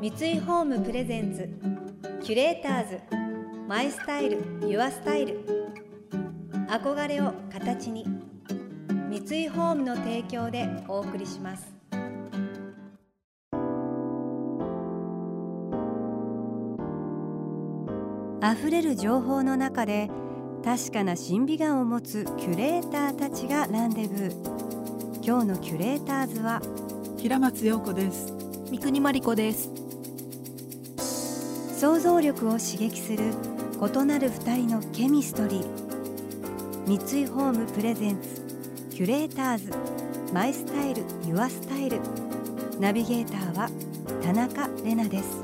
[0.00, 1.46] 三井ホームプレゼンツ
[2.24, 3.00] キュレーターズ
[3.68, 5.44] マイスタイルユアスタイル。
[6.70, 8.06] 憧れを形に
[9.10, 11.70] 三井ホームの提供でお送りします。
[18.42, 20.08] 溢れる情報の中で
[20.64, 25.22] 確かな審美眼を持つキュレーターたちがランデブー。
[25.22, 26.62] 今日のキュレーターズは
[27.18, 28.32] 平松陽子です。
[28.70, 29.79] 三国真理子です
[31.80, 33.32] 想像力を刺激する
[33.80, 36.86] 異なる二人のケミストリー。
[36.86, 38.42] 三井ホームプレゼンツ
[38.90, 39.72] キュレーターズ。
[40.30, 41.98] マイスタイルユアスタイル。
[42.78, 43.70] ナビゲーターは
[44.22, 45.42] 田中れなです。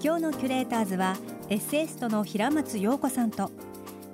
[0.00, 1.16] 今日のキュレーターズは
[1.48, 3.50] エッセイストの平松陽子さんと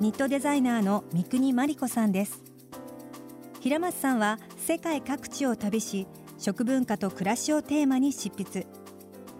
[0.00, 2.42] ニットデザイナーの三国真理子さんです。
[3.60, 6.06] 平松さんは世界各地を旅し
[6.38, 8.66] 食文化と暮らしをテーマに執筆。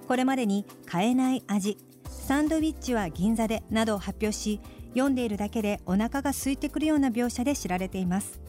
[0.06, 8.40] これまでに買えない味サンドウィッチは銀座でなどを発表し読んでいるだけでお腹が空いてくるような描写で知られています。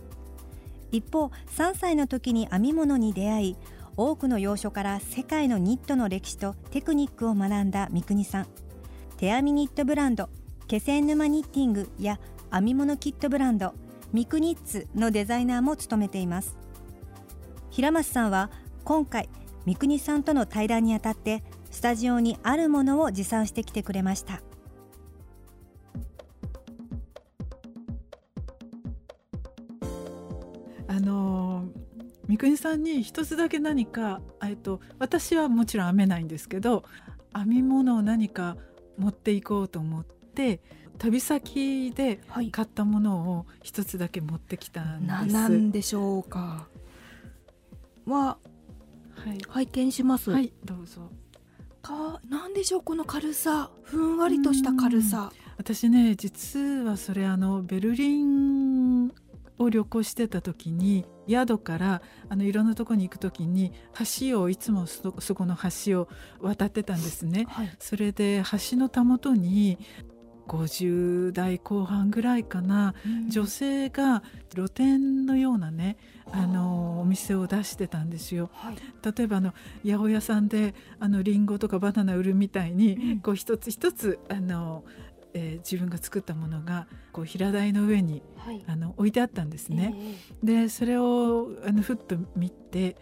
[0.91, 3.57] 一方3歳の時に編み物に出会い
[3.97, 8.47] 多くの洋書から世界のニットの歴史とテクニックを学んだ三國さん。
[9.17, 10.29] 手編みニットブランド
[10.67, 12.19] 気仙沼ニッティングや
[12.51, 13.73] 編み物キットブランド
[14.13, 16.57] ミクニッツのデザイナーも務めています。
[17.77, 18.49] 平松さんは
[18.85, 19.29] 今回
[19.67, 24.41] 三國さんとの対談にあたってスタジオにあるものを持参してきてくれました。
[30.87, 31.65] あの
[32.27, 36.83] 三國さんに一つだけ何か、えっと、私はもちろん編めないんですけど
[37.35, 38.57] 編み物を何か
[38.97, 40.61] 持っていこうと思って
[40.97, 45.31] 旅先で買ったものを一つだけ持ってきたんです。
[45.31, 46.67] ななんでしょうか
[48.07, 48.37] は、
[49.15, 50.31] はい、拝見します。
[50.31, 51.09] はい、どうぞ。
[51.81, 55.31] か、なんでしょうこの軽さ、ふんわりとした軽さ。
[55.57, 59.11] 私ね、実はそれあのベルリン
[59.59, 63.73] を旅行してた時に宿からあのいろんなとこに行く時に
[64.19, 66.07] 橋をいつもそこの橋を
[66.39, 67.45] 渡ってたんですね。
[67.49, 69.79] はい、それで橋のたもとに
[70.47, 75.97] 50代後半ぐらいかな、うん、女性が露店のようなね
[76.31, 78.49] あのお店を出してたんですよ。
[78.53, 78.75] はい、
[79.15, 79.53] 例えばあの
[79.83, 84.83] 八百屋さんであのリンゴとかバナナ売るみたいに、うん、こう一つ一つあの
[85.33, 89.93] えー、自分が作ったものがこう平台の上に、はい、あの置いてあったんですね。
[89.95, 92.95] えー、でそれをあのふっと見て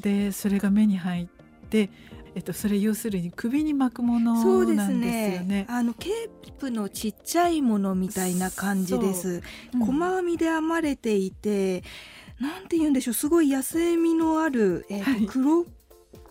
[0.00, 1.90] でそれが目に入って
[2.36, 5.38] えっと、それ要するに首に巻くものなんですよね。
[5.40, 9.42] ねあのケープのちっちゃいものみたいな感じです。
[9.72, 9.76] う。
[9.78, 11.82] ん、細編みで編まれていて、
[12.38, 15.64] なんて言うんでしょう、すごい野生味のある、えー、はい、黒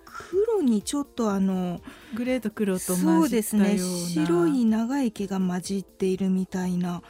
[0.05, 1.81] 黒にちょっとあの
[2.13, 3.79] グレーと黒とそうですね。
[3.79, 7.01] 白い長い毛が混じっているみたいな。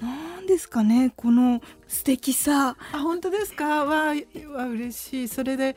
[0.00, 2.76] なんですかねこの素敵さ。
[2.92, 3.84] あ本当ですか？
[3.84, 4.14] わ
[4.52, 5.28] わ嬉しい。
[5.28, 5.74] それで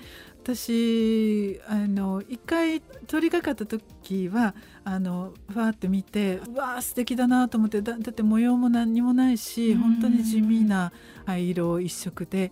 [0.55, 10.91] 私あの一回通りかかった時はあのふわって見てうわー素敵だなと思ってだだって模様も何にもないし本当に地味な
[11.25, 12.51] 灰色一色で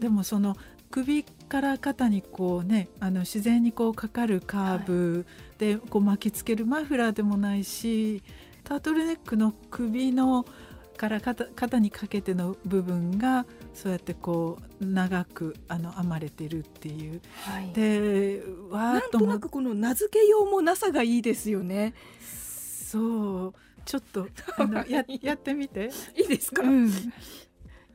[0.00, 0.56] でもその
[0.90, 5.26] 首から肩にこうねあの自然にこうかかるカーブ
[5.58, 8.24] でこう巻きつけるマフラーでもないし
[8.64, 10.44] タートルネックの首の
[10.96, 13.46] から肩肩にかけての部分が
[13.76, 21.92] そうやってこう長くあの編まれてるっていう、はい、でわーっとなんとなくこの名付けようもなさがいいですよね。
[22.20, 23.54] そう。
[23.84, 25.90] ちょっと あのややってみて。
[26.16, 26.90] いいですか、うん、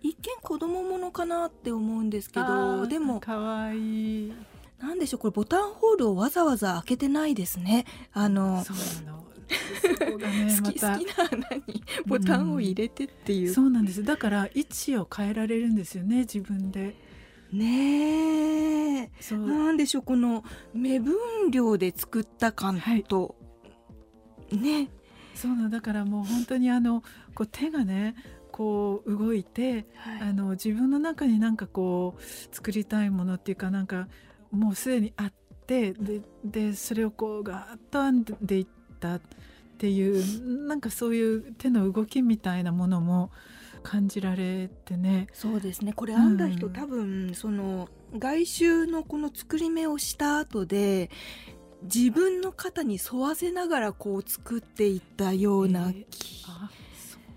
[0.02, 4.34] 一見子供ものかなって思うんですけどでもかわいい
[4.82, 7.86] なんでしょうこれボタンホールをわざわざ開けてないですね。
[8.14, 9.22] あのそうなの。
[9.92, 10.96] ね、好き好きな
[11.30, 14.04] 穴にボタンを入れてっていう、うん、そうなんです。
[14.04, 16.96] だから位置を変えられるんですよね自分で。
[17.52, 19.12] ねえ。
[19.32, 20.44] なんでしょうこの
[20.74, 23.36] 目分量で作った感と、
[24.52, 24.90] はい、ね。
[25.36, 27.02] そうなだからもう本当にあの
[27.34, 28.16] こう手がね
[28.52, 32.22] こう動いて、はい、あの自分の中になんかこう
[32.56, 34.08] 作りたいものっていうかなんか
[34.52, 35.34] もうすでにあっ
[35.66, 38.68] てででそれをこうガーッと編んでいっ
[39.00, 39.22] たっ
[39.78, 43.32] ていうなんかそういう手の動きみたいなものも
[43.84, 45.28] 感じられてね。
[45.34, 45.94] そうですね。
[45.94, 51.10] これ編んだ人、うん、多分その外周のこの作り目をした後で
[51.84, 56.46] 自分の肩に沿わせながらこう作っていったような気、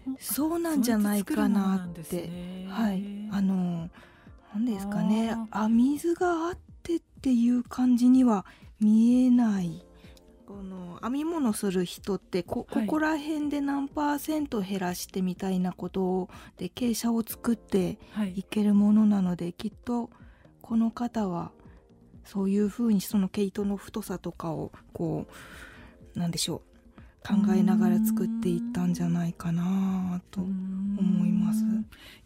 [0.06, 0.58] えー、そう。
[0.58, 3.02] なんじゃないかなって、ね、はい。
[3.31, 3.88] あの
[4.52, 5.34] なんですかね。
[5.50, 6.63] あ水があって
[7.25, 8.44] っていう感じには
[8.81, 9.82] 見えない
[10.47, 16.29] この編み物する人ってこ,、ここら辺で何パーセント減らしてみたいなこと
[16.59, 17.99] で傾斜を作って
[18.35, 20.11] いけるものなので、はい、きっと
[20.61, 21.53] この方は
[22.26, 25.26] そういうふうにその毛糸の太さとかをこ
[26.15, 26.75] うなんでしょう
[27.26, 31.65] 考えながら作っていったんじゃないかなと思います。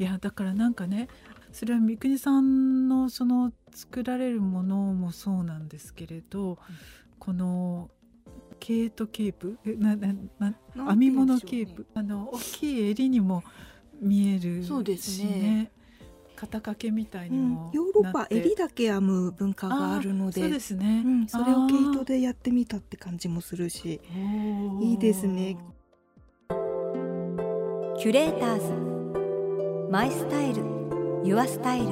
[0.01, 1.07] いやだからなんかね
[1.53, 6.57] それは三國さんのその作られるものもそうなんですけれど、うん、
[7.19, 7.91] この
[8.61, 9.59] ケートケープ？
[9.79, 10.55] ななな
[10.91, 13.43] 編み物ケープ、あの大きい襟にも
[14.01, 15.71] 見えるそうですね。
[16.35, 20.41] 肩掛けみたいにも、うん、ヨーロッパ襟だけ編む文化があるので。
[20.41, 24.01] そうですね、うん、それを毛糸でやってみたって感じもするし。
[24.81, 25.57] いいですね。
[26.49, 29.91] キュレーターズ。
[29.91, 30.78] マイスタイル
[31.25, 31.87] ユアスタイル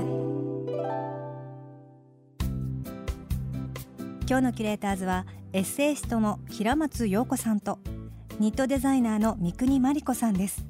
[4.28, 7.78] 今日のキュレーターズはエッセイストの平松陽子さんと
[8.38, 10.64] ニットデザイナーの三國真理子さんです。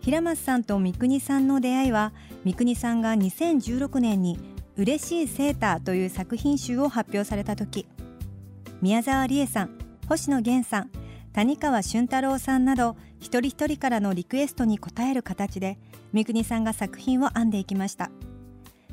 [0.00, 2.12] 平松さんと三國さんの出会いは
[2.44, 4.38] 三國さんが2016年に
[4.76, 7.86] 嬉しいセーターという作品集を発表された時。
[8.82, 9.70] 宮沢りえさん
[10.08, 10.90] 星野源さん
[11.32, 15.78] 谷川俊太郎さんなど一人一人からのリクエストに応える形で
[16.12, 18.10] 三國さんが作品を編んでいきました。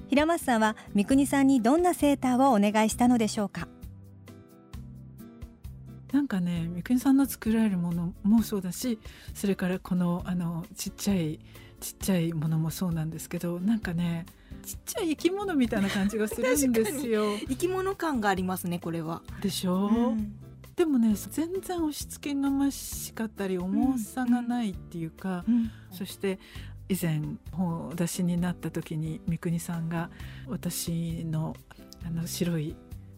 [0.10, 3.68] 平松さんは三國さんにどんなセーターをお願いしたのでしょうか？
[6.14, 9.00] なんかね三國さんの作られるものもそうだし
[9.34, 11.40] それからこのあのちっちゃい
[11.82, 14.26] ちっちゃいものもそうなんですけどなんかね
[14.64, 17.38] ちっちゃい生き物みたいな感じがするんですよ。
[17.50, 19.22] 生き物感がありますねこれは。
[19.42, 19.88] でしょ？
[19.88, 20.34] う、うん、
[20.78, 25.44] でもね全然押し付けがましかったり重さがないっていうか、
[25.92, 26.40] そして
[26.88, 27.20] 以前
[27.52, 30.12] 本出しになった時に三國さんが
[30.48, 31.56] 私の
[32.06, 32.76] あの白い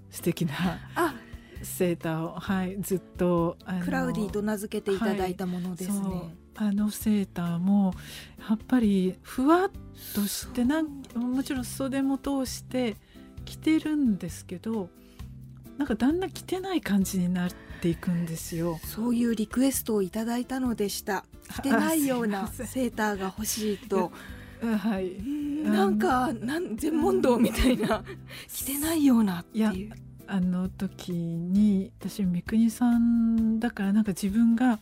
[0.09, 0.53] 素敵な
[1.61, 6.09] セーターを、はい、ずっとクラウディと名付けていただいたものですね。
[6.55, 7.94] はい、あのセーターも
[8.50, 9.71] やっぱりふわっ
[10.15, 12.95] としてなんもちろん袖も通して
[13.44, 14.89] 着てるんですけど
[15.79, 18.81] なんかだんだん着てない感じになっていくんですよ。
[18.83, 21.23] そういうリクエストをいただいたのでした。
[21.55, 24.11] 着てないようなセーターが欲しいと。
[24.59, 25.23] はい、
[25.63, 28.03] なんかなん全問答みたいな
[28.49, 29.93] 着てないようなっていう。
[30.31, 34.77] あの時に私三國さんだからなんか自分が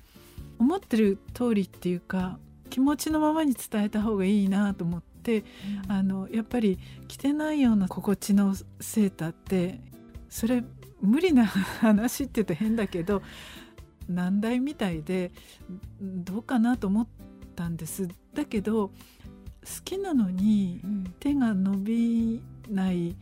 [0.60, 2.38] 思ってる通りっていうか
[2.70, 5.46] 気持ちのままに伝えた方がいいなと思って、
[5.86, 6.78] うん、あのやっぱり
[7.08, 9.80] 着てないような心地のセーターって
[10.28, 10.66] それ
[11.02, 13.22] 無理な話って言うと変だけど
[14.10, 15.32] 難題みたいで
[16.02, 17.08] どうかなと思っ
[17.56, 18.08] たんです。
[18.34, 18.94] だけど好
[19.84, 20.82] きなのに
[21.20, 23.16] 手が伸びない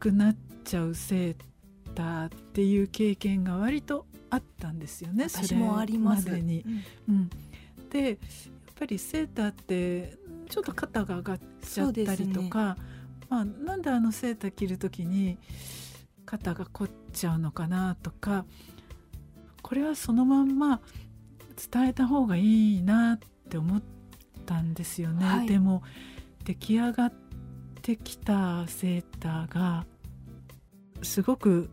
[0.00, 1.36] くなっちゃうセー
[1.94, 6.28] ターっていう経験が割とあったんですよね私もあります。
[6.28, 6.64] までに。
[7.08, 7.30] うん、うん、
[7.90, 8.18] でやっ
[8.74, 10.16] ぱりセーターって
[10.48, 12.82] ちょっと肩が上がっちゃったりとか、ね、
[13.28, 15.38] まあ、なんであのセーター着る時に
[16.30, 18.44] 肩が凝っちゃうのかなとか
[19.62, 20.80] これはそのまんま
[21.72, 23.18] 伝えた方がいいなっ
[23.48, 23.82] て思っ
[24.46, 25.26] たんですよね。
[25.26, 25.82] はい、でも
[26.44, 27.12] 出来上がっ
[27.82, 29.86] てきたセーターが
[31.02, 31.68] すごく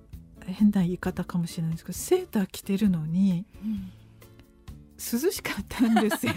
[0.47, 3.91] 変な言い方かもしれないですけどセーター着てるのに、うん、
[4.97, 6.33] 涼しかったんですよ。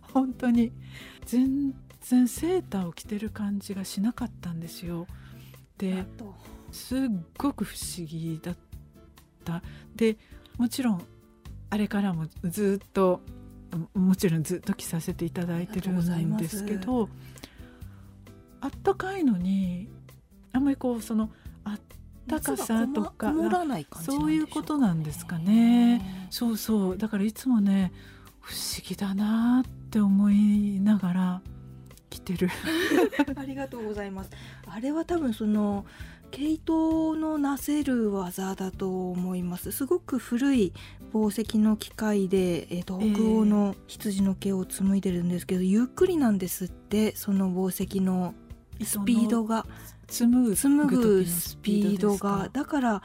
[0.00, 0.72] 本当に。
[1.26, 5.06] 全然セーターを着てる感じがしなかったんですよ。
[5.76, 6.06] で
[6.72, 6.98] すっ
[7.36, 8.56] ごく不思議だっ
[9.44, 9.62] た。
[9.94, 10.16] で
[10.58, 11.02] もちろん
[11.70, 13.20] あれからもずっと
[13.94, 17.08] もちろんずっと着させていただいてるんですけど
[18.60, 19.88] あったかいのに
[20.52, 21.30] あんまりこうその
[21.64, 21.80] あっ
[22.28, 23.32] たかさとか
[24.02, 26.26] そういうことなんですかね。
[26.30, 26.98] そうそう。
[26.98, 27.92] だからいつもね
[28.40, 31.42] 不思議だなって思いながら
[32.08, 32.50] 着てる。
[33.36, 34.30] ありがとうございます。
[34.66, 35.86] あれは多分その
[36.30, 39.72] 毛糸のなせる技だと思います。
[39.72, 40.72] すごく古い
[41.12, 48.34] 紡績の機械で、えーと、北欧の羊の毛を紡いでるんですけど、えー、ゆっくりなんですってその紡績の
[48.82, 49.66] スピードが
[50.08, 52.48] 紡ぐスピードが。
[52.52, 53.02] だから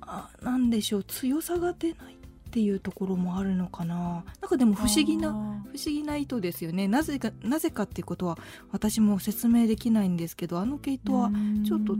[0.00, 2.15] あなんでしょう強さが出ない
[2.56, 4.24] っていうところもあるのかな。
[4.40, 6.88] なんかでも不思議な不思議な糸ですよね。
[6.88, 8.38] なぜかなぜかっていうことは
[8.72, 11.30] 私も説明できないんですけどあの毛糸は
[11.66, 11.98] ちょっと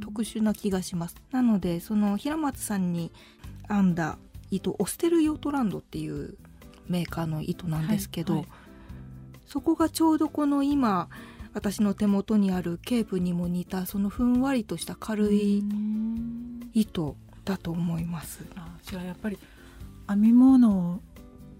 [0.00, 1.16] 特殊な気がします。
[1.32, 3.10] なのでその平松さんに
[3.68, 4.16] 編んだ
[4.52, 6.36] 糸オステルヨートランドっていう
[6.86, 8.50] メーカーの糸なんですけど、はいはい、
[9.44, 11.08] そこがちょうどこの今
[11.52, 15.64] 私の手元にあるケープにも似たそのふんわりとした軽い
[16.74, 18.46] 糸だと思います。
[18.54, 19.38] あじゃあやっぱり
[20.10, 21.00] 編み物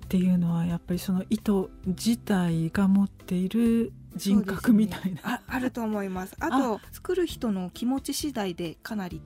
[0.04, 6.34] っていうのはやっぱりその糸自体が持っている人格みたいな、ね、ああると思います。
[6.40, 9.22] あと作る人の気持ち次第でかなり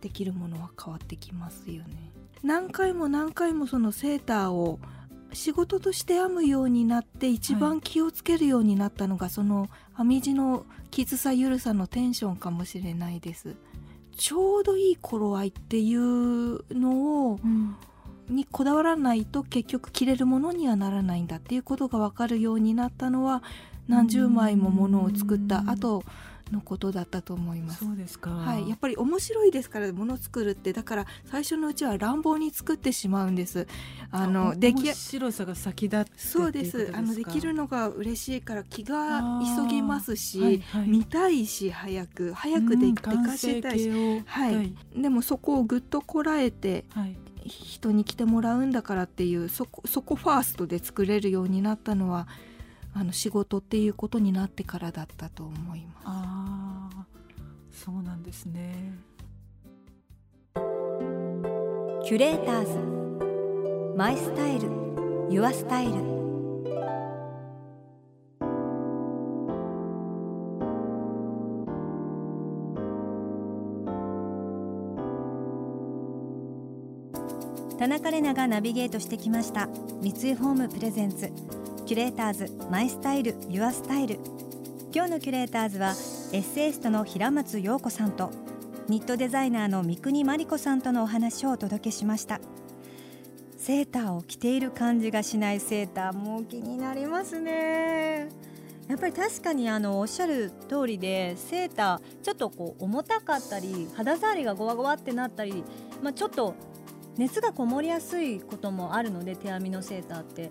[0.00, 2.12] できるものは変わってきますよね。
[2.42, 4.80] 何回も何回もそのセーターを
[5.32, 13.54] 仕事として編むようになって一番気をつけるようになったのが、はい、その編み地のきつさゆるさのテンションかもしれないです。
[14.16, 17.76] ちょうどいい頃合いっていうのを、うん、
[18.28, 23.42] にこだわらないと結局着れるものにはならないんだっていうことが分かるようになったのは
[23.88, 26.04] 何十枚もものを作った後
[26.52, 27.84] のことだったと思います。
[27.84, 28.30] そうですか。
[28.30, 33.66] はい、やっぱり面白いですからもの作るってだから最初のうちは乱暴に作ってしまうんです。
[34.10, 36.90] あの出来面白さが先だそうです。
[36.94, 44.74] あのできるのが嬉しいから気が急ぎますし、はいはい、見たいし早く早くででかしたいし、はい。
[44.96, 47.16] でもそこをぐっとこらえて、はい、
[47.46, 52.26] 人に来てもらうんだからっていうそこそこファーストで作れるようになったのは
[52.94, 56.04] あの仕事っていうことになってからだったと思います。
[56.06, 57.06] あ
[57.70, 58.94] そうなんですね。
[62.04, 63.96] キュレーターズ。
[63.96, 64.68] マイスタイル。
[65.30, 66.27] ユアスタイル
[77.78, 79.68] 田中れながナビゲートしてきました。
[80.02, 81.30] 三井ホームプレゼンツ。
[81.86, 84.18] キュレーターズマイスタイルユアスタイル。
[84.92, 85.90] 今日のキュレーターズは
[86.32, 88.32] エッセイストの平松陽子さんと
[88.88, 92.40] ニットデザイナーの三国真理子さんとのお話をお届けしました。
[93.56, 98.28] セーターを着ている感じがしないセーターも気になりますね。
[98.88, 105.62] やっぱり確かにあのおっしゃる通りでセーターちょっとこう重たかったり肌触りがゴワゴワってなったり、
[106.02, 106.56] まあ、ちょっと
[107.18, 110.50] 熱がこもりやすいこともあるので手編みのセーターって。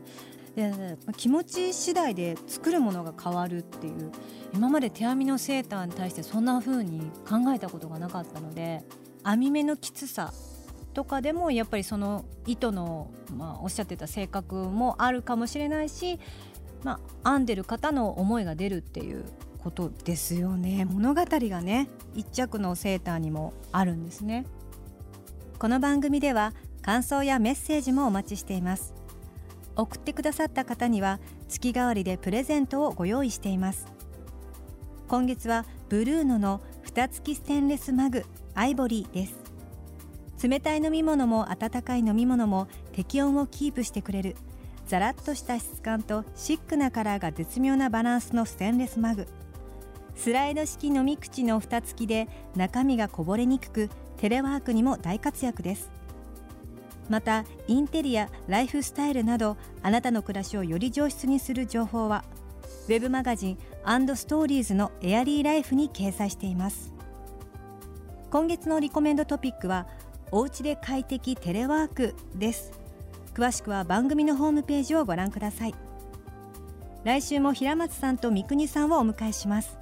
[0.55, 4.11] で気持ち次第で作るものが変わるっていう。
[4.55, 8.83] 今まで手編みのセーターに対してそんな風に考えたことがなかったので
[9.23, 10.33] 編み目のきつさ
[10.93, 16.19] とかでもやっぱりその糸の、まあ、おっしゃってた性格もあるかもしれないし、
[16.83, 19.25] まあ、編んでる方の思いが出るっていう
[19.59, 20.85] ことですよね。
[20.85, 24.45] 物語がね一着のセーターにもあるんですね。
[25.59, 28.93] この番組では感想やメッセージもお待ちしています。
[29.75, 33.87] 送ってくださった方には月替わりでプレゼントをご用意しています。
[35.07, 38.23] 今月はブルーノの蓋付きステンレスマグ
[38.53, 40.47] アイボリーです。
[40.47, 44.35] 冷たい飲み物も温かい飲み物も適温をキープしてくれる
[44.85, 49.25] ザラッとした質感とシックなカラーが絶妙なバランスのステンレスマグ。
[50.13, 55.89] スライド式飲み口の蓋付きで中身がこぼれにくくテレワークにも大活躍です。
[57.09, 62.25] またインテリアライフスタイルなどあなたの暮らしをより上質にする情報は
[62.87, 63.57] ウェブマガジン
[64.15, 66.93] ストーリーズのエアリーライフに掲載しています。
[68.29, 69.87] 今月のリコメンドトピックは
[70.31, 72.71] おうちで快適テレワークです。
[73.33, 75.75] 詳しくは番組のホームページをご覧ください。
[77.05, 79.77] 来週も平松さんと三國さんをお迎えします。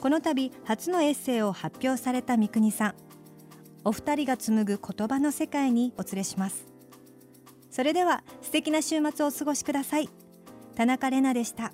[0.00, 3.03] この度初のエッセイを発表された三國さん。
[3.84, 6.66] お二人が紡ぐ言葉の世界にお連れします。
[7.70, 10.08] それでは素敵な週末をお過ごしください。
[10.74, 11.72] 田中れなでした。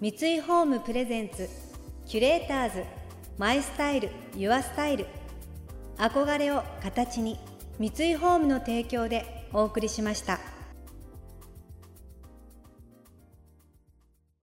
[0.00, 1.48] 三井ホームプレゼンツ
[2.06, 2.84] キュレーターズ
[3.38, 5.06] マイスタイルユアスタイル。
[5.96, 7.38] 憧れを形に
[7.78, 10.53] 三井ホームの提供でお送りしました。